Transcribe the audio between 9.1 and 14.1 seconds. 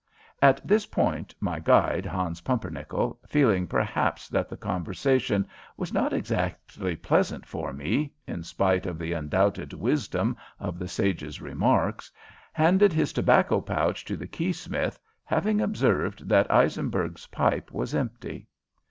undoubted wisdom of the sages' remarks, handed his tobacco pouch